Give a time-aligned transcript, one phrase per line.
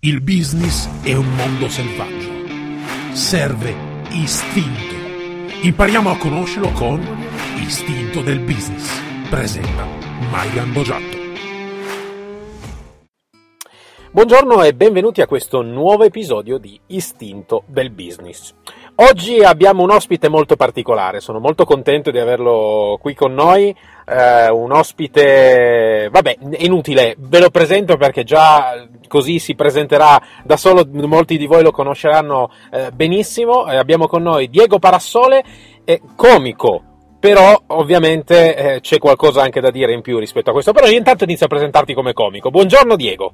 [0.00, 2.30] Il business è un mondo selvaggio.
[3.14, 3.74] Serve
[4.10, 4.94] istinto.
[5.62, 7.04] Impariamo a conoscerlo con
[7.56, 8.88] Istinto del Business.
[9.28, 9.84] Presenta
[10.30, 11.17] Marian Bogiatto.
[14.10, 18.54] Buongiorno e benvenuti a questo nuovo episodio di Istinto del Business.
[18.94, 23.68] Oggi abbiamo un ospite molto particolare, sono molto contento di averlo qui con noi,
[24.06, 30.88] eh, un ospite, vabbè, inutile, ve lo presento perché già così si presenterà da solo,
[30.90, 35.44] molti di voi lo conosceranno eh, benissimo, eh, abbiamo con noi Diego Parassole,
[36.16, 36.82] comico,
[37.20, 40.96] però ovviamente eh, c'è qualcosa anche da dire in più rispetto a questo, però io
[40.96, 42.48] intanto inizio a presentarti come comico.
[42.50, 43.32] Buongiorno Diego.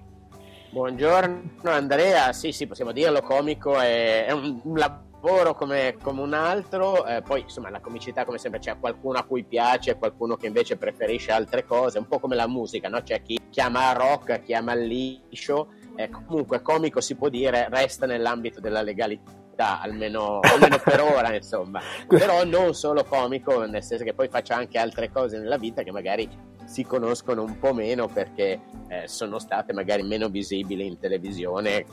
[0.75, 7.07] Buongiorno Andrea, sì sì possiamo dirlo, comico è, è un, lavoro come, come un altro,
[7.07, 10.77] eh, poi insomma la comicità come sempre c'è qualcuno a cui piace, qualcuno che invece
[10.77, 13.05] preferisce altre cose, un po' come la musica, no?
[13.05, 18.59] c'è chi chiama rock, chi ama liscio, eh, comunque comico si può dire resta nell'ambito
[18.59, 24.29] della legalità, almeno, almeno per ora insomma, però non solo comico, nel senso che poi
[24.29, 26.29] faccia anche altre cose nella vita che magari
[26.65, 31.85] si conoscono un po' meno perché eh, sono state magari meno visibili in televisione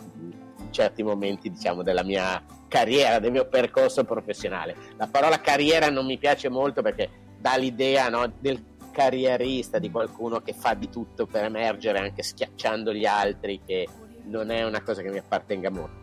[0.71, 4.75] certi momenti diciamo della mia carriera, del mio percorso professionale.
[4.97, 10.41] La parola carriera non mi piace molto perché dà l'idea no, del carrierista, di qualcuno
[10.41, 13.87] che fa di tutto per emergere anche schiacciando gli altri, che
[14.25, 16.00] non è una cosa che mi appartenga molto.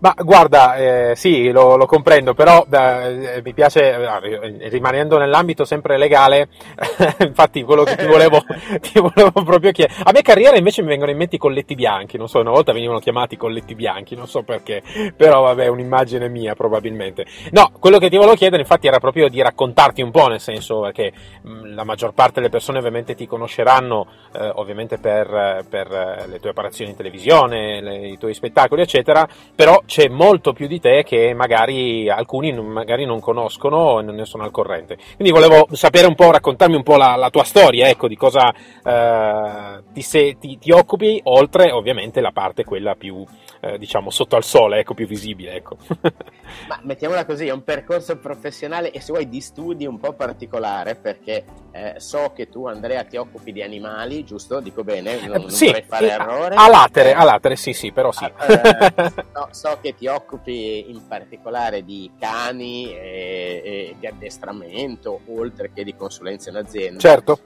[0.00, 5.98] Ma guarda, eh, sì, lo, lo, comprendo, però eh, mi piace, eh, rimanendo nell'ambito sempre
[5.98, 6.50] legale,
[7.18, 8.40] infatti quello che ti volevo,
[8.80, 10.00] ti volevo proprio chiedere.
[10.04, 12.72] A me carriera invece mi vengono in mente i colletti bianchi, non so, una volta
[12.72, 14.84] venivano chiamati colletti bianchi, non so perché,
[15.16, 17.26] però vabbè, è un'immagine mia probabilmente.
[17.50, 20.88] No, quello che ti volevo chiedere infatti era proprio di raccontarti un po', nel senso
[20.92, 21.12] che
[21.42, 26.50] mh, la maggior parte delle persone ovviamente ti conosceranno, eh, ovviamente per, per, le tue
[26.50, 31.32] apparizioni in televisione, le, i tuoi spettacoli, eccetera, però c'è molto più di te che
[31.32, 34.98] magari alcuni magari non conoscono e non ne sono al corrente.
[35.16, 38.52] Quindi volevo sapere un po', raccontarmi un po' la, la tua storia, ecco, di cosa
[38.52, 43.24] eh, ti, se, ti, ti, occupi, oltre ovviamente la parte quella più,
[43.60, 45.76] eh, diciamo, sotto al sole, ecco, più visibile, ecco.
[46.68, 50.94] Ma mettiamola così, è un percorso professionale e se vuoi di studi un po' particolare,
[50.94, 54.60] perché eh, so che tu Andrea ti occupi di animali, giusto?
[54.60, 55.26] Dico bene?
[55.26, 56.54] Non, non sì, vorrei fare errore.
[56.54, 58.24] A latere, a latere, sì, sì, però sì.
[58.24, 65.20] Ah, eh, no, so che ti occupi in particolare di cani e, e di addestramento,
[65.26, 66.98] oltre che di consulenza in azienda.
[66.98, 67.40] Certo.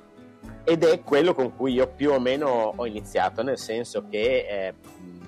[0.64, 4.74] Ed è quello con cui io più o meno ho iniziato, nel senso che eh,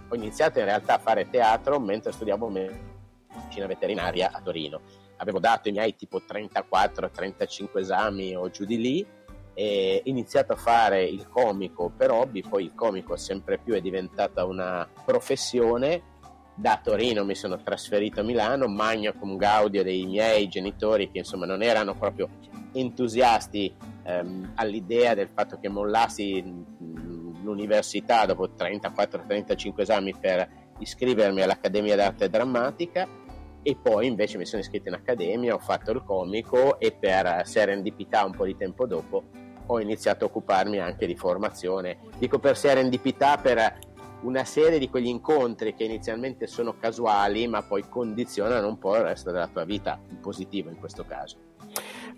[0.09, 4.81] ho iniziato in realtà a fare teatro mentre studiavo medicina veterinaria a Torino.
[5.17, 9.07] Avevo dato i miei tipo 34-35 esami o giù di lì
[9.55, 14.45] e iniziato a fare il comico per hobby, poi il comico sempre più è diventata
[14.45, 16.13] una professione
[16.57, 21.47] da Torino mi sono trasferito a Milano, magno con gaudio dei miei genitori che insomma
[21.47, 22.29] non erano proprio
[22.73, 26.65] entusiasti ehm, all'idea del fatto che mollassi
[27.45, 33.07] l'università dopo 34-35 esami per iscrivermi all'Accademia d'Arte Drammatica
[33.63, 38.25] e poi invece mi sono iscritto in accademia, ho fatto il comico e per serendipità
[38.25, 39.23] un po' di tempo dopo
[39.67, 41.99] ho iniziato a occuparmi anche di formazione.
[42.19, 43.79] Dico per serendipità per
[44.23, 49.03] una serie di quegli incontri che inizialmente sono casuali ma poi condizionano un po' il
[49.03, 51.37] resto della tua vita, in positivo in questo caso.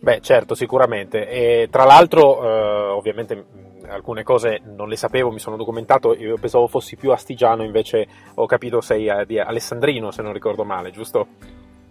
[0.01, 1.29] Beh, certo, sicuramente.
[1.29, 3.45] E tra l'altro, eh, ovviamente
[3.89, 8.47] alcune cose non le sapevo, mi sono documentato, io pensavo fossi più astigiano, invece ho
[8.47, 11.27] capito sei eh, di Alessandrino, se non ricordo male, giusto?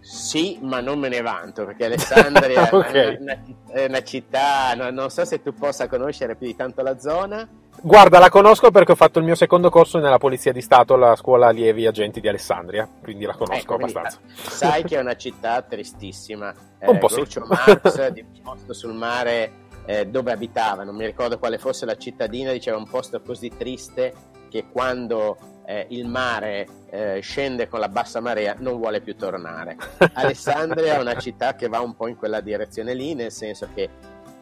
[0.06, 3.16] Sì, ma non me ne vanto perché Alessandria okay.
[3.16, 6.80] è, una, è, una, città, no, non so se tu possa conoscere più di tanto
[6.82, 7.46] la zona.
[7.82, 11.16] Guarda, la conosco perché ho fatto il mio secondo corso nella Polizia di Stato alla
[11.16, 14.20] scuola allievi agenti di Alessandria, quindi la conosco ecco, abbastanza.
[14.32, 16.54] sai che è una città tristissima.
[16.78, 17.26] Eh, Un po' sì.
[17.44, 21.96] Marx, di un posto sul mare eh, dove abitava, non mi ricordo quale fosse la
[21.96, 24.14] cittadina, diceva un posto così triste
[24.48, 29.76] che quando eh, il mare eh, scende con la bassa marea non vuole più tornare.
[30.14, 33.88] Alessandria è una città che va un po' in quella direzione lì, nel senso che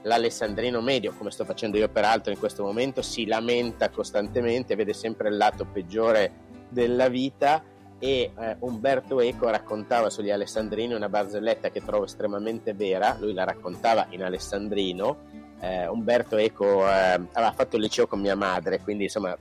[0.03, 5.31] l'alessandrino medio, come sto facendo io peraltro in questo momento, si lamenta costantemente, vede sempre
[5.31, 7.63] il lato peggiore della vita
[7.99, 13.45] e eh, Umberto Eco raccontava sugli alessandrini una barzelletta che trovo estremamente vera, lui la
[13.45, 19.05] raccontava in alessandrino eh, Umberto Eco eh, aveva fatto il liceo con mia madre, quindi
[19.05, 19.37] insomma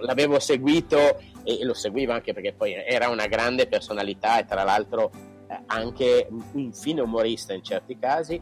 [0.00, 5.10] l'avevo seguito e lo seguivo anche perché poi era una grande personalità e tra l'altro
[5.46, 8.40] eh, anche un fine umorista in certi casi.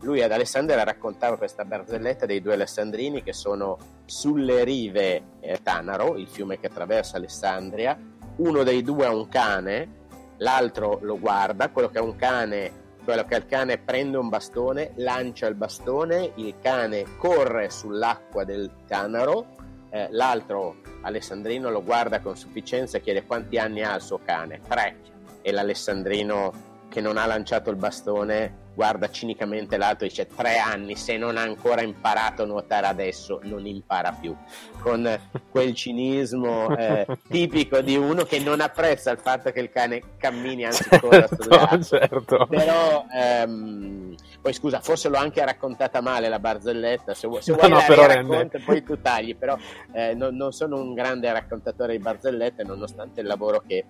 [0.00, 6.16] Lui ad Alessandria raccontava questa barzelletta dei due alessandrini che sono sulle rive eh, Tanaro,
[6.16, 7.98] il fiume che attraversa Alessandria,
[8.36, 9.88] uno dei due ha un cane,
[10.36, 14.90] l'altro lo guarda, quello che ha un cane quello che il cane prende un bastone,
[14.96, 19.46] lancia il bastone, il cane corre sull'acqua del Tanaro,
[19.90, 24.60] eh, l'altro Alessandrino lo guarda con sufficienza e chiede quanti anni ha il suo cane,
[24.66, 24.96] tre,
[25.40, 26.52] e l'Alessandrino
[26.88, 31.38] che non ha lanciato il bastone guarda cinicamente l'altro e dice tre anni se non
[31.38, 34.36] ha ancora imparato a nuotare adesso non impara più.
[34.80, 35.18] Con
[35.50, 40.66] quel cinismo eh, tipico di uno che non apprezza il fatto che il cane cammini
[40.66, 42.46] anzi corra certo, certo.
[42.46, 47.70] però ehm, poi scusa forse l'ho anche raccontata male la barzelletta se vuoi, se vuoi
[47.70, 49.56] no, però racconta, poi tu tagli però
[49.92, 53.86] eh, non, non sono un grande raccontatore di barzellette nonostante il lavoro che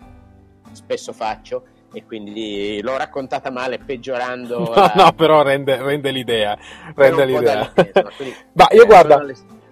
[0.72, 4.92] spesso faccio e quindi l'ho raccontata male peggiorando no, la...
[4.94, 6.56] no però rende, rende l'idea
[6.94, 7.72] rende l'idea.
[8.52, 9.24] ma io guarda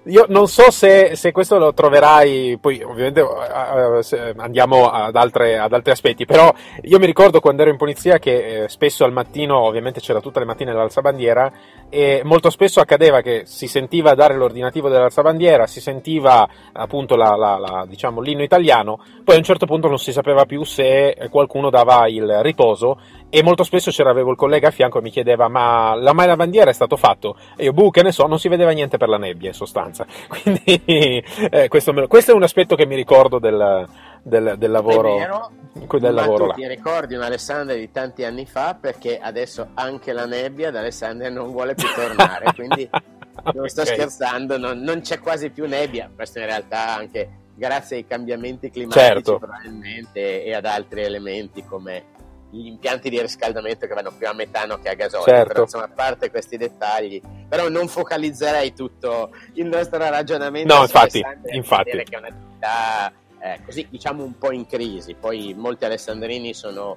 [0.06, 5.73] io non so se, se, questo lo troverai, poi ovviamente uh, andiamo ad, altre, ad,
[5.73, 6.53] altri aspetti, però
[6.83, 10.41] io mi ricordo quando ero in polizia che eh, spesso al mattino, ovviamente c'era tutte
[10.41, 11.53] le mattine l'alzabandiera,
[11.89, 17.59] e molto spesso accadeva che si sentiva dare l'ordinativo dell'alzabandiera, si sentiva appunto la, la,
[17.59, 21.71] la, diciamo, l'inno italiano, poi a un certo punto non si sapeva più se qualcuno
[21.71, 22.99] dava il riposo
[23.31, 26.26] e molto spesso c'era avevo il collega a fianco e mi chiedeva ma la mai
[26.26, 27.37] la bandiera è stato fatto?
[27.56, 30.06] E io, buh, che ne so, non si vedeva niente per la nebbia in sostanza.
[30.29, 33.88] Quindi eh, questo, questo, è un aspetto che mi ricordo del,
[34.23, 35.17] del, del lavoro.
[35.17, 35.50] Vero,
[35.99, 40.27] del lavoro tu ti ricordi un Alessandria di tanti anni fa perché adesso anche la
[40.27, 42.88] nebbia da Alessandria non vuole più tornare, quindi
[43.53, 43.94] non sto okay.
[43.94, 49.05] scherzando, non, non c'è quasi più nebbia, questo in realtà anche grazie ai cambiamenti climatici
[49.05, 49.38] certo.
[49.38, 52.12] probabilmente e ad altri elementi come
[52.55, 55.49] gli impianti di riscaldamento che vanno più a metano che a gasolio, certo.
[55.49, 61.23] però insomma a parte questi dettagli, però non focalizzerei tutto il nostro ragionamento no, infatti,
[61.51, 61.91] infatti.
[61.91, 66.97] che è un'attività eh, così diciamo un po' in crisi, poi molti alessandrini sono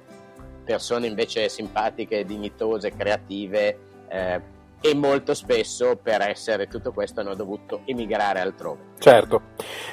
[0.64, 3.78] persone invece simpatiche, dignitose, creative,
[4.08, 4.40] eh,
[4.80, 8.86] e molto spesso per essere tutto questo hanno dovuto emigrare altrove.
[8.98, 9.42] Certo,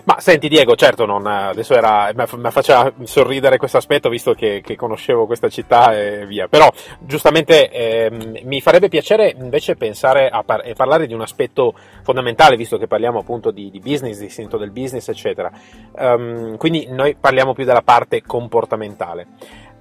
[0.05, 4.75] ma senti Diego, certo non, adesso era, mi faceva sorridere questo aspetto visto che, che,
[4.75, 8.09] conoscevo questa città e via, però giustamente eh,
[8.43, 11.73] mi farebbe piacere invece pensare a par- parlare di un aspetto
[12.03, 15.51] fondamentale visto che parliamo appunto di, di business, di istinto del business eccetera,
[15.97, 19.27] um, quindi noi parliamo più della parte comportamentale.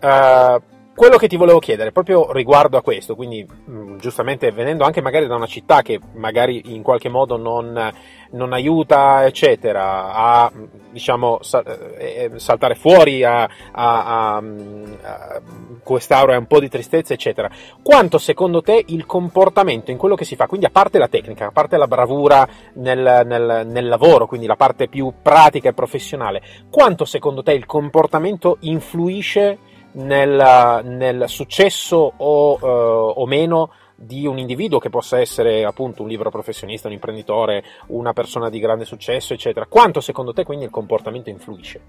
[0.01, 5.01] Uh, quello che ti volevo chiedere proprio riguardo a questo, quindi mm, giustamente venendo anche
[5.01, 7.93] magari da una città che magari in qualche modo non,
[8.31, 10.53] non aiuta, eccetera, a
[10.91, 15.43] diciamo eh, eh, saltare fuori, a, a, a, a
[15.83, 17.51] quest'aura un po' di tristezza, eccetera.
[17.83, 21.47] Quanto secondo te il comportamento in quello che si fa, quindi a parte la tecnica,
[21.47, 26.43] a parte la bravura nel, nel, nel lavoro, quindi la parte più pratica e professionale,
[26.71, 29.59] quanto secondo te il comportamento influisce
[29.95, 36.09] nel, nel successo o, uh, o, meno di un individuo che possa essere appunto un
[36.09, 39.67] libero professionista, un imprenditore, una persona di grande successo, eccetera.
[39.67, 41.81] Quanto secondo te quindi il comportamento influisce?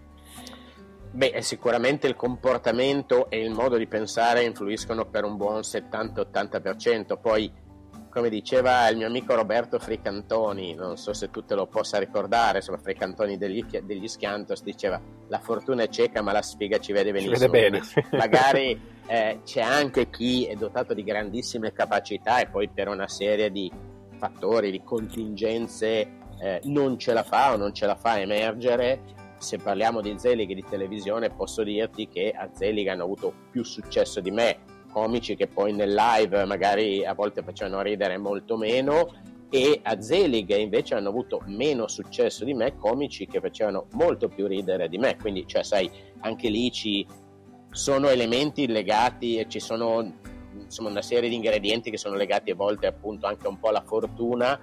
[1.11, 7.49] Beh, sicuramente il comportamento e il modo di pensare influiscono per un buon 70-80%, poi
[8.15, 12.59] come diceva il mio amico Roberto Fricantoni, non so se tu te lo possa ricordare,
[12.59, 17.11] insomma Fricantoni degli, degli Schiantos diceva la fortuna è cieca ma la sfiga ci vede
[17.11, 17.35] benissimo.
[17.35, 17.81] Ci vede bene.
[18.17, 23.51] Magari eh, c'è anche chi è dotato di grandissime capacità e poi per una serie
[23.51, 23.69] di
[24.17, 26.07] fattori, di contingenze
[26.39, 29.01] eh, non ce la fa o non ce la fa emergere.
[29.39, 34.21] Se parliamo di Zelig di televisione posso dirti che a Zelig hanno avuto più successo
[34.21, 39.13] di me comici che poi nel live magari a volte facevano ridere molto meno
[39.49, 44.47] e a Zelig invece hanno avuto meno successo di me comici che facevano molto più
[44.47, 45.17] ridere di me.
[45.17, 47.05] Quindi cioè sai anche lì ci
[47.71, 50.13] sono elementi legati e ci sono
[50.57, 53.83] insomma una serie di ingredienti che sono legati a volte appunto anche un po' alla
[53.85, 54.57] fortuna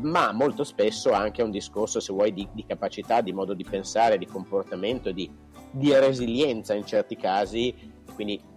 [0.00, 3.66] ma molto spesso anche a un discorso se vuoi di, di capacità di modo di
[3.68, 5.30] pensare di comportamento di,
[5.70, 7.92] di resilienza in certi casi.
[8.14, 8.51] Quindi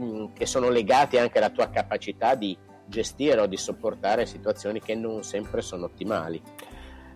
[0.00, 4.94] Mm, che sono legati anche alla tua capacità di gestire o di sopportare situazioni che
[4.94, 6.42] non sempre sono ottimali.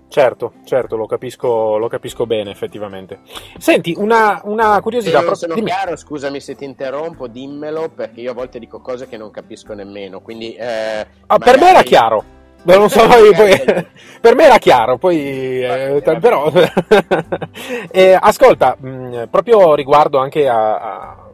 [0.08, 3.20] Certo, certo, lo capisco, lo capisco bene effettivamente.
[3.58, 5.18] Senti, una, una curiosità.
[5.18, 5.66] Se non sono dimmi.
[5.66, 9.75] chiaro, scusami se ti interrompo, dimmelo perché io a volte dico cose che non capisco
[9.75, 10.20] nemmeno.
[10.20, 11.50] Quindi, eh, ah, magari...
[11.50, 12.25] Per me era chiaro.
[12.62, 13.32] Non so, poi,
[14.20, 16.50] per me era chiaro, poi eh, però
[17.90, 21.27] eh, ascolta, mh, proprio riguardo anche a, a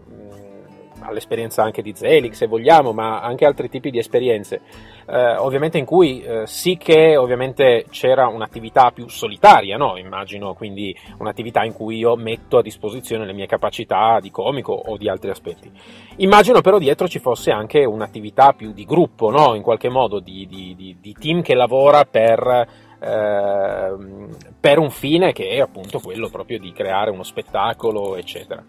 [1.04, 4.60] all'esperienza anche di Zelig se vogliamo, ma anche altri tipi di esperienze,
[5.06, 9.96] eh, ovviamente in cui eh, sì che ovviamente c'era un'attività più solitaria, no?
[9.96, 14.96] immagino quindi un'attività in cui io metto a disposizione le mie capacità di comico o
[14.96, 15.70] di altri aspetti.
[16.16, 19.54] Immagino però dietro ci fosse anche un'attività più di gruppo, no?
[19.54, 25.32] in qualche modo di, di, di, di team che lavora per Ehm, per un fine
[25.32, 28.64] che è appunto quello proprio di creare uno spettacolo, eccetera.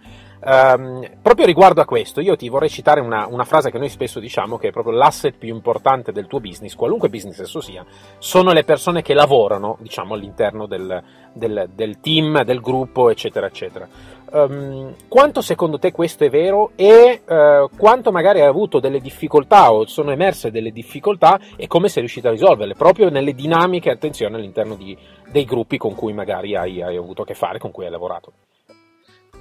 [0.48, 4.20] Um, proprio riguardo a questo, io ti vorrei citare una, una, frase che noi spesso
[4.20, 7.84] diciamo che è proprio l'asset più importante del tuo business, qualunque business esso sia,
[8.20, 11.02] sono le persone che lavorano, diciamo, all'interno del,
[11.34, 13.88] del, del team, del gruppo, eccetera, eccetera.
[14.32, 19.72] Um, quanto secondo te questo è vero e uh, quanto magari hai avuto delle difficoltà
[19.72, 24.36] o sono emerse delle difficoltà e come sei riuscito a risolverle, proprio nelle dinamiche, attenzione,
[24.36, 24.96] all'interno di,
[25.28, 28.32] dei gruppi con cui magari hai, hai avuto a che fare, con cui hai lavorato?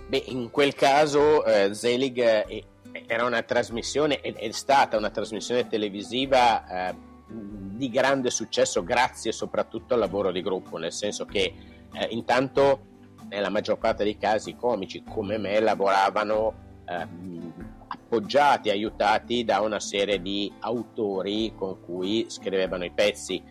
[0.07, 2.65] Beh, in quel caso eh, Zelig eh,
[3.07, 6.95] era una trasmissione, è, è, stata una trasmissione televisiva eh,
[7.27, 11.55] di grande successo grazie soprattutto al lavoro di gruppo, nel senso che
[11.93, 12.93] eh, intanto
[13.29, 17.53] nella maggior parte dei casi i comici come me lavoravano ehm,
[17.89, 23.43] appoggiati, aiutati da una serie di autori con cui scrivevano i pezzi.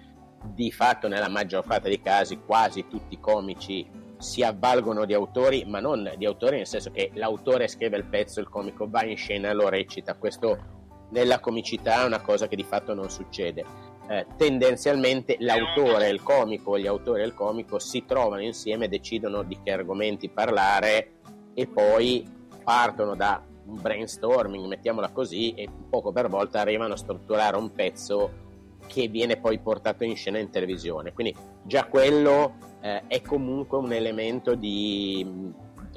[0.45, 3.89] Di fatto nella maggior parte dei casi quasi tutti i comici
[4.23, 8.39] si avvalgono di autori, ma non di autori nel senso che l'autore scrive il pezzo,
[8.39, 10.15] il comico va in scena e lo recita.
[10.15, 10.57] Questo
[11.09, 13.63] nella comicità è una cosa che di fatto non succede.
[14.07, 19.59] Eh, tendenzialmente l'autore il comico, gli autori e il comico si trovano insieme, decidono di
[19.63, 21.11] che argomenti parlare
[21.53, 22.27] e poi
[22.63, 28.42] partono da un brainstorming, mettiamola così, e poco per volta arrivano a strutturare un pezzo
[28.87, 31.13] che viene poi portato in scena in televisione.
[31.13, 35.51] Quindi già quello eh, è comunque un elemento di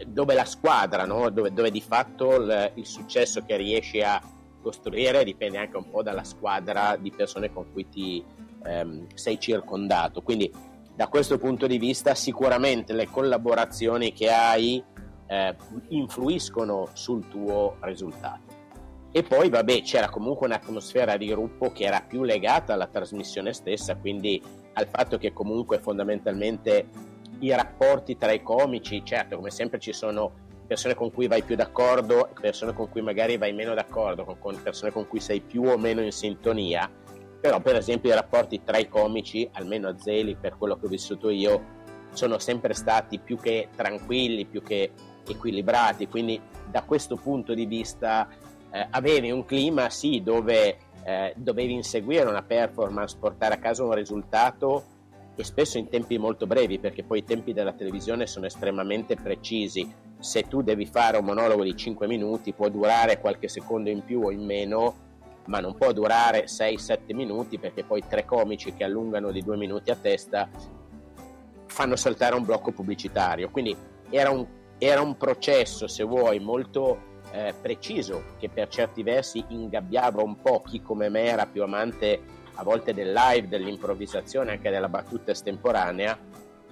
[0.06, 1.30] dove la squadra, no?
[1.30, 4.20] dove, dove, di fatto il, il, successo che riesci a
[4.60, 8.22] costruire dipende anche un po' dalla squadra di persone con cui ti
[8.64, 10.22] ehm, sei circondato.
[10.22, 10.52] Quindi
[10.94, 14.82] da questo punto di vista sicuramente le collaborazioni che hai
[15.26, 15.56] eh,
[15.88, 18.45] influiscono sul tuo risultato.
[19.12, 23.96] E poi, vabbè, c'era comunque un'atmosfera di gruppo che era più legata alla trasmissione stessa,
[23.96, 24.42] quindi
[24.74, 26.88] al fatto che comunque fondamentalmente
[27.38, 31.54] i rapporti tra i comici, certo, come sempre ci sono persone con cui vai più
[31.54, 35.78] d'accordo, persone con cui magari vai meno d'accordo, con persone con cui sei più o
[35.78, 36.90] meno in sintonia,
[37.40, 40.88] però per esempio i rapporti tra i comici, almeno a Zeli, per quello che ho
[40.88, 41.74] vissuto io,
[42.12, 44.90] sono sempre stati più che tranquilli, più che
[45.26, 48.28] equilibrati, quindi da questo punto di vista
[48.76, 53.94] eh, avevi un clima sì dove eh, dovevi inseguire una performance, portare a casa un
[53.94, 54.84] risultato
[55.34, 59.90] e spesso in tempi molto brevi perché poi i tempi della televisione sono estremamente precisi.
[60.18, 64.22] Se tu devi fare un monologo di 5 minuti può durare qualche secondo in più
[64.22, 65.04] o in meno,
[65.46, 69.90] ma non può durare 6-7 minuti perché poi tre comici che allungano di 2 minuti
[69.90, 70.48] a testa
[71.66, 73.50] fanno saltare un blocco pubblicitario.
[73.50, 73.76] Quindi
[74.10, 74.46] era un,
[74.78, 80.62] era un processo, se vuoi, molto eh, preciso che per certi versi ingabbiava un po'
[80.62, 82.18] chi come me era più amante
[82.54, 86.18] a volte del live, dell'improvvisazione, anche della battuta estemporanea,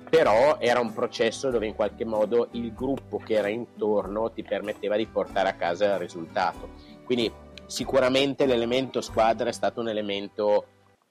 [0.08, 4.96] però era un processo dove in qualche modo il gruppo che era intorno ti permetteva
[4.96, 6.70] di portare a casa il risultato.
[7.04, 7.30] Quindi
[7.66, 10.66] sicuramente l'elemento squadra è stato un elemento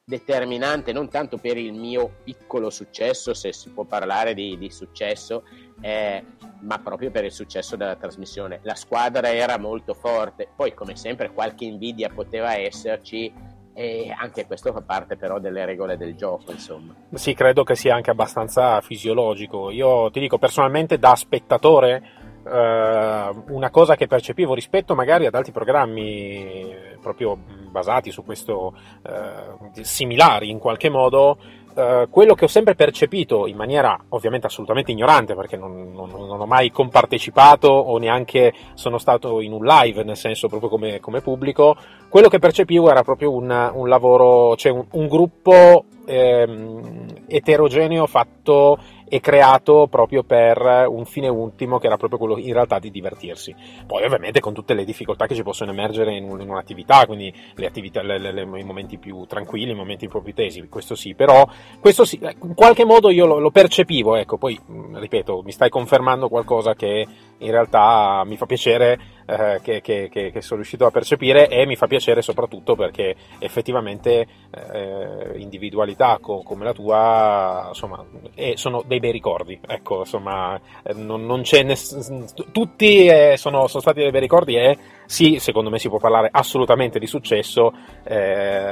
[0.05, 5.43] determinante non tanto per il mio piccolo successo, se si può parlare di, di successo,
[5.81, 6.24] eh,
[6.62, 8.60] ma proprio per il successo della trasmissione.
[8.63, 14.72] La squadra era molto forte, poi come sempre qualche invidia poteva esserci e anche questo
[14.72, 16.93] fa parte però delle regole del gioco insomma.
[17.13, 19.72] Sì credo che sia anche abbastanza fisiologico.
[19.72, 22.03] Io ti dico personalmente da spettatore
[22.45, 27.38] eh, una cosa che percepivo rispetto magari ad altri programmi proprio
[27.69, 31.38] basati su questo eh, similari in qualche modo
[31.74, 36.39] Uh, quello che ho sempre percepito in maniera ovviamente assolutamente ignorante perché non, non, non,
[36.39, 41.22] ho mai compartecipato o neanche sono stato in un live nel senso proprio come, come
[41.22, 41.75] pubblico
[42.10, 48.77] quello che percepivo era proprio un, un lavoro cioè un, un gruppo ehm, eterogeneo fatto
[49.13, 53.55] e creato proprio per un fine ultimo che era proprio quello in realtà di divertirsi.
[53.86, 57.32] Poi ovviamente con tutte le difficoltà che ci possono emergere in, un'attività, quindi
[57.63, 61.48] attività, le, le, le, i momenti più tranquilli, i momenti più tesi, questo sì, però
[61.79, 64.60] questo sì, in qualche modo io lo, lo percepivo, ecco, poi
[64.93, 67.05] ripeto, mi stai confermando qualcosa che
[67.43, 71.65] in realtà mi fa piacere eh, che, che, che, che, sono riuscito a percepire e
[71.65, 78.03] mi fa piacere soprattutto perché effettivamente eh, individualità co- come la tua insomma,
[78.35, 79.59] eh, sono dei bei ricordi.
[79.65, 84.55] Ecco insomma eh, non, non c'è ness- tutti eh, sono, sono, stati dei bei ricordi
[84.55, 88.65] e sì secondo me si può parlare assolutamente di successo eh,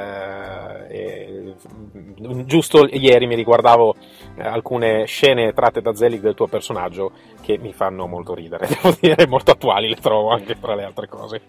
[2.46, 3.96] giusto ieri mi riguardavo
[4.38, 7.12] alcune scene tratte da Zelig del tuo personaggio
[7.42, 11.08] che mi fanno molto ridere devo dire molto attuali le trovo anche tra le altre
[11.08, 11.42] cose.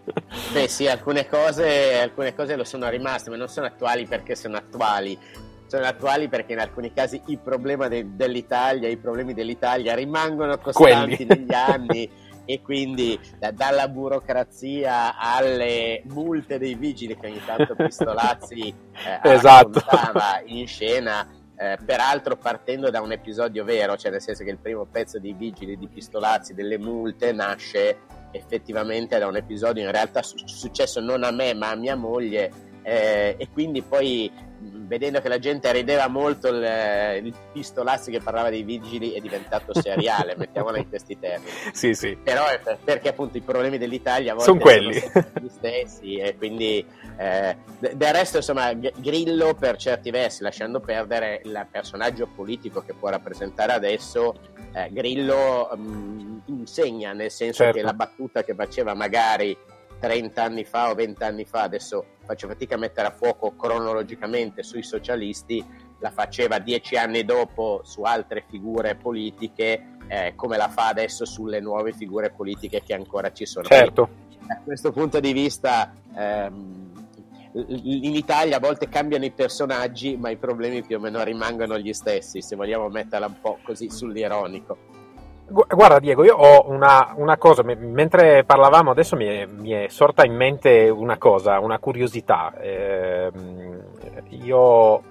[0.52, 4.56] Beh sì, alcune cose, alcune cose lo sono rimaste, ma non sono attuali perché sono
[4.56, 5.18] attuali,
[5.66, 11.24] sono attuali perché in alcuni casi i problemi de- dell'Italia, i problemi dell'Italia rimangono costanti
[11.24, 11.40] Quelli.
[11.40, 12.10] negli anni
[12.44, 18.68] e quindi da, dalla burocrazia alle multe dei vigili che ogni tanto Pistolazzi
[19.22, 19.82] eh, esatto.
[20.46, 24.84] in scena eh, peraltro partendo da un episodio vero, cioè nel senso che il primo
[24.84, 27.98] pezzo dei vigili di Pistolazzi delle multe nasce
[28.32, 32.50] effettivamente da un episodio in realtà su- successo non a me ma a mia moglie
[32.82, 34.30] eh, e quindi poi
[34.92, 39.72] vedendo che la gente rideva molto il, il pistolazzi che parlava dei vigili è diventato
[39.78, 41.50] seriale, mettiamola in questi termini.
[41.72, 42.16] Sì, sì.
[42.22, 46.16] Però è per, perché appunto i problemi dell'Italia a volte sono quelli sono gli stessi
[46.16, 46.84] e quindi
[47.16, 53.08] eh, del resto insomma Grillo per certi versi lasciando perdere il personaggio politico che può
[53.08, 54.34] rappresentare adesso
[54.72, 57.78] eh, Grillo mh, mm, insegna nel senso certo.
[57.78, 59.56] che la battuta che faceva magari
[60.02, 64.64] 30 anni fa o 20 anni fa, adesso faccio fatica a mettere a fuoco cronologicamente
[64.64, 65.64] sui socialisti,
[66.00, 71.60] la faceva dieci anni dopo su altre figure politiche, eh, come la fa adesso sulle
[71.60, 73.64] nuove figure politiche che ancora ci sono.
[73.66, 74.08] Certo.
[74.08, 76.80] Quindi, da questo punto di vista, ehm,
[77.52, 81.92] in Italia a volte cambiano i personaggi, ma i problemi più o meno rimangono gli
[81.92, 84.91] stessi, se vogliamo metterla un po' così sull'ironico.
[85.52, 90.24] Guarda Diego, io ho una, una cosa, mentre parlavamo adesso mi è, mi è, sorta
[90.24, 92.54] in mente una cosa, una curiosità.
[92.58, 93.30] Eh,
[94.30, 95.02] io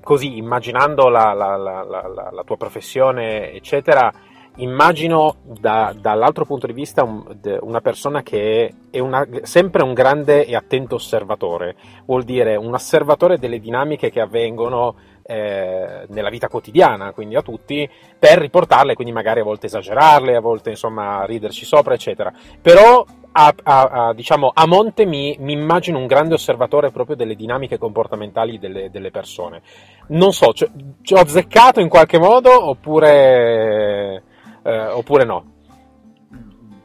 [0.00, 4.12] così immaginando la, la, la, la, tua professione, eccetera,
[4.56, 7.24] immagino da, dall'altro punto di vista un,
[7.60, 13.38] una persona che è una, sempre un grande e attento osservatore, vuol dire un osservatore
[13.38, 14.94] delle dinamiche che avvengono
[15.26, 20.40] eh, nella vita quotidiana, quindi a tutti, per riportarle, quindi magari a volte esagerarle, a
[20.40, 22.32] volte insomma riderci sopra, eccetera.
[22.60, 27.34] Però a, a, a, diciamo, a monte mi, mi, immagino un grande osservatore proprio delle
[27.34, 29.62] dinamiche comportamentali delle, delle persone.
[30.08, 34.22] Non so, ci ho azzeccato in qualche modo oppure,
[34.64, 35.52] eh, oppure no?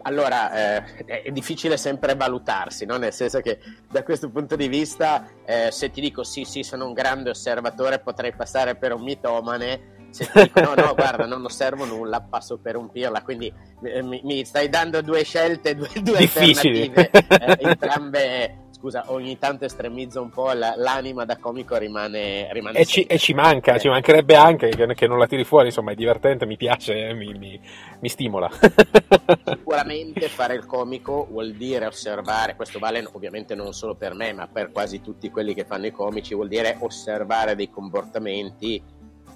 [0.04, 2.98] Allora, eh, è difficile sempre valutarsi, no?
[2.98, 6.86] nel senso che da questo punto di vista, eh, se ti dico sì, sì, sono
[6.86, 9.98] un grande osservatore, potrei passare per un mitomane.
[10.10, 13.22] Se ti dico no, no, guarda, non osservo nulla, passo per un pirla.
[13.22, 19.38] Quindi eh, mi, mi, stai dando due scelte, due, due alternative, eh, entrambe scusa, ogni
[19.38, 22.48] tanto estremizzo un po', l'anima da comico rimane...
[22.54, 23.80] rimane e, ci, e, ci, manca, eh.
[23.80, 27.34] ci mancherebbe anche che, che, non la tiri fuori, insomma è divertente, mi piace, mi,
[27.34, 27.60] mi,
[28.00, 28.50] mi stimola.
[29.46, 34.48] Sicuramente fare il comico vuol dire osservare, questo vale ovviamente non solo per me, ma
[34.48, 38.82] per quasi tutti quelli che fanno i comici, vuol dire osservare dei comportamenti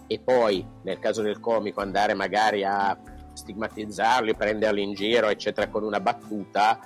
[0.07, 2.97] e poi nel caso del comico andare magari a
[3.33, 6.79] stigmatizzarli, prenderli in giro, eccetera, con una battuta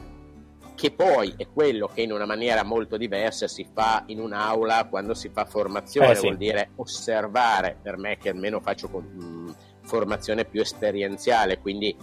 [0.77, 5.15] che poi è quello che in una maniera molto diversa si fa in un'aula quando
[5.15, 6.21] si fa formazione, eh sì.
[6.21, 11.97] vuol dire osservare, per me che almeno faccio mh, formazione più esperienziale, quindi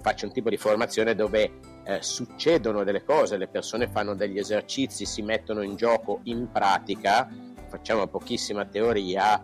[0.00, 5.06] faccio un tipo di formazione dove eh, succedono delle cose, le persone fanno degli esercizi,
[5.06, 7.28] si mettono in gioco in pratica,
[7.66, 9.42] facciamo pochissima teoria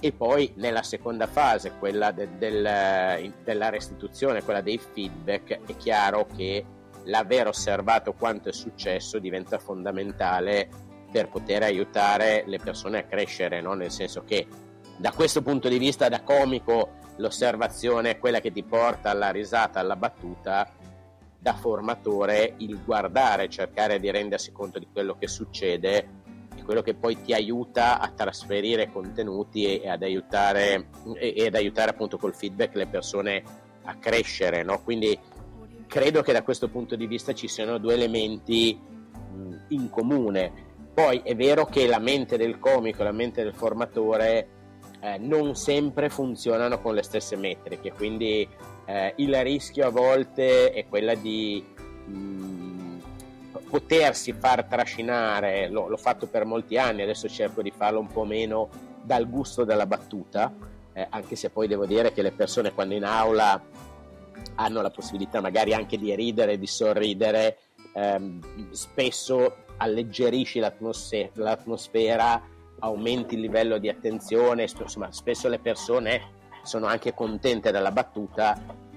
[0.00, 6.26] e poi nella seconda fase, quella de- del, della restituzione, quella dei feedback, è chiaro
[6.34, 6.64] che
[7.04, 10.68] l'aver osservato quanto è successo diventa fondamentale
[11.10, 13.74] per poter aiutare le persone a crescere, no?
[13.74, 14.46] nel senso che
[14.96, 19.80] da questo punto di vista da comico l'osservazione è quella che ti porta alla risata,
[19.80, 20.70] alla battuta,
[21.38, 26.20] da formatore il guardare, cercare di rendersi conto di quello che succede
[26.62, 31.54] è quello che poi ti aiuta a trasferire contenuti e, ad aiutare, e, e ad
[31.54, 33.42] aiutare appunto col feedback le persone
[33.84, 34.80] a crescere, no?
[34.82, 35.18] quindi
[35.92, 40.70] credo che da questo punto di vista ci siano due elementi mh, in comune.
[40.94, 44.48] Poi è vero che la mente del comico e la mente del formatore
[45.00, 48.48] eh, non sempre funzionano con le stesse metriche, quindi
[48.86, 51.62] eh, il rischio a volte è quella di
[52.06, 52.96] mh,
[53.68, 58.24] potersi far trascinare, l'ho, l'ho, fatto per molti anni, adesso cerco di farlo un po'
[58.24, 58.70] meno
[59.02, 60.50] dal gusto della battuta,
[60.94, 63.60] eh, anche se poi devo dire che le persone quando in aula
[64.56, 67.58] hanno la possibilità magari anche di ridere, di sorridere,
[67.94, 72.42] ehm, spesso alleggerisci l'atmosfera, l'atmosfera,
[72.80, 78.90] aumenti il livello di attenzione, insomma spesso le persone sono anche contente della battuta.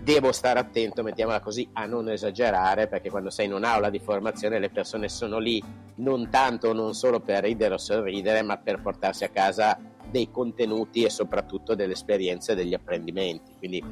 [0.00, 4.60] Devo stare attento, mettiamola così, a non esagerare, perché quando sei in un'aula di formazione
[4.60, 5.62] le persone sono lì
[5.96, 9.76] non tanto non solo per ridere o sorridere, ma per portarsi a casa
[10.10, 13.52] dei contenuti e soprattutto delle esperienze e degli apprendimenti.
[13.58, 13.82] Quindi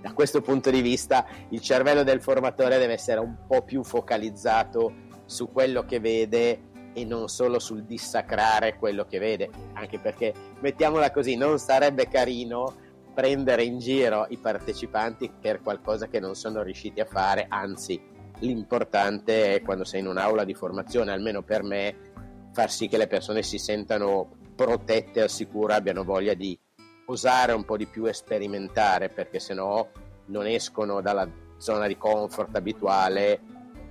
[0.00, 5.04] da questo punto di vista il cervello del formatore deve essere un po' più focalizzato
[5.24, 6.60] su quello che vede
[6.92, 12.74] e non solo sul dissacrare quello che vede, anche perché mettiamola così, non sarebbe carino
[13.12, 18.00] prendere in giro i partecipanti per qualcosa che non sono riusciti a fare, anzi
[18.40, 21.96] l'importante è quando sei in un'aula di formazione, almeno per me,
[22.52, 26.58] far sì che le persone si sentano protette, al sicuro, abbiano voglia di
[27.06, 29.86] osare un po' di più e sperimentare, perché sennò
[30.26, 33.40] non escono dalla zona di comfort abituale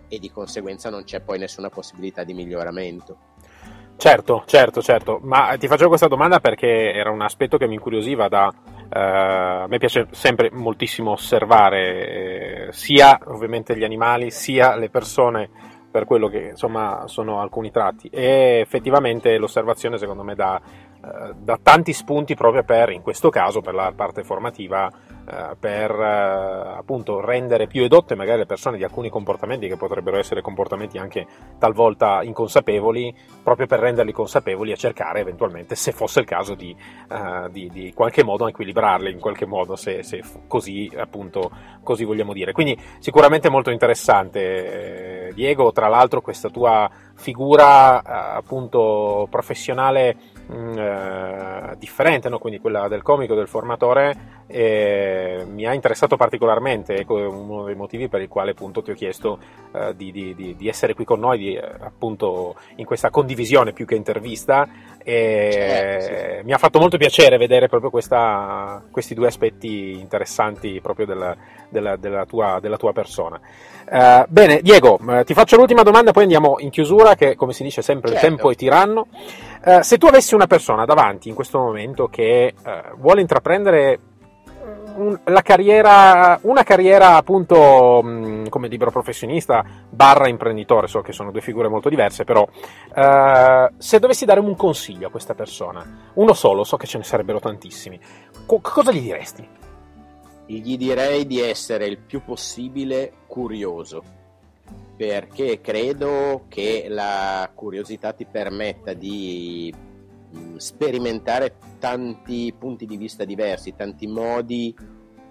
[0.07, 3.17] e di conseguenza non c'è poi nessuna possibilità di miglioramento.
[3.97, 8.27] Certo, certo, certo, ma ti faccio questa domanda perché era un aspetto che mi incuriosiva
[8.27, 8.53] da...
[8.93, 15.49] Eh, a me piace sempre moltissimo osservare eh, sia ovviamente gli animali sia le persone
[15.95, 18.09] per quello che insomma sono alcuni tratti.
[18.09, 23.61] E effettivamente l'osservazione secondo me dà eh, da tanti spunti proprio per, in questo caso,
[23.61, 24.91] per la parte formativa,
[25.59, 30.41] per eh, appunto rendere più edotte magari le persone di alcuni comportamenti che potrebbero essere
[30.41, 31.25] comportamenti anche
[31.57, 36.75] talvolta inconsapevoli, proprio per renderli consapevoli e cercare eventualmente, se fosse il caso, di,
[37.09, 42.33] uh, di, di qualche modo equilibrarli, in qualche modo, se, se così appunto così vogliamo
[42.33, 42.51] dire.
[42.51, 52.29] Quindi sicuramente molto interessante, Diego, tra l'altro questa tua figura appunto professionale Mm, eh, differente,
[52.29, 52.37] no?
[52.37, 55.14] quindi quella del comico, del formatore, eh,
[55.49, 59.39] mi ha interessato particolarmente, ecco uno dei motivi per il quale appunto ti ho chiesto
[59.73, 63.95] eh, di, di, di, essere qui con noi, di, appunto in questa condivisione più che
[63.95, 64.67] intervista.
[65.03, 66.45] E certo, sì.
[66.45, 71.35] Mi ha fatto molto piacere vedere proprio questa, questi due aspetti interessanti proprio della,
[71.69, 73.39] della, della, tua, della tua, persona.
[73.87, 77.63] Uh, bene, Diego, uh, ti faccio l'ultima domanda, poi andiamo in chiusura, che come si
[77.63, 78.25] dice sempre certo.
[78.25, 79.07] il tempo è tiranno.
[79.63, 82.53] Uh, se tu avessi una persona davanti in questo momento che
[82.97, 83.99] vuole intraprendere
[84.95, 91.41] un, carriera, una carriera appunto mh, come libero professionista barra imprenditore, so che sono due
[91.41, 92.47] figure molto diverse, però
[93.77, 97.39] se dovessi dare un consiglio a questa persona, uno solo, so che ce ne sarebbero
[97.39, 97.99] tantissimi,
[98.45, 99.47] co- cosa gli diresti?
[100.47, 104.03] gli direi di essere il più possibile curioso,
[104.95, 109.84] perché credo che la curiosità ti permetta di mm,
[110.57, 114.75] sperimentare tanti punti di vista diversi, tanti modi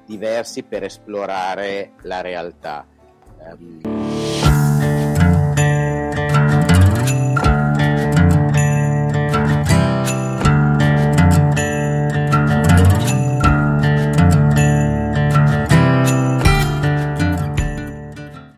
[0.06, 2.86] diversi per esplorare la realtà.
[3.38, 4.03] Um,